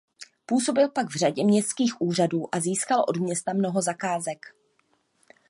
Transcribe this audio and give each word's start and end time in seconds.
Působil 0.45 0.89
pak 0.89 1.07
v 1.07 1.15
řadě 1.17 1.43
městských 1.43 2.01
úřadů 2.01 2.55
a 2.55 2.59
získal 2.59 3.05
od 3.09 3.17
města 3.17 3.53
mnoho 3.53 3.81
zakázek. 3.81 4.45